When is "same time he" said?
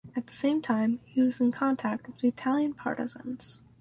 0.33-1.21